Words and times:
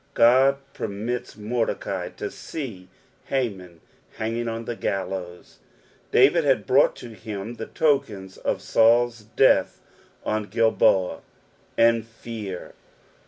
God 0.15 0.57
permits 0.73 1.37
Mordecai 1.37 2.09
to 2.17 2.31
sec 2.31 2.87
Haman 3.25 3.81
hanging; 4.15 4.47
on 4.47 4.65
the 4.65 4.75
gallows. 4.75 5.59
David 6.11 6.43
had 6.43 6.65
brought 6.65 6.95
to 6.95 7.09
him 7.09 7.53
the 7.57 7.67
tokens 7.67 8.37
of 8.37 8.63
Saurs 8.63 9.19
death 9.35 9.79
on 10.25 10.47
Qilboa." 10.47 11.21
Arid 11.77 12.07
fear." 12.07 12.73